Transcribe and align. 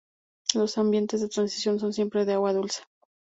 Los 0.55 0.79
ambientes 0.79 1.21
de 1.21 1.27
transición 1.29 1.77
son 1.79 1.93
siempre 1.93 2.25
de 2.25 2.33
agua 2.33 2.53
dulce. 2.53 2.81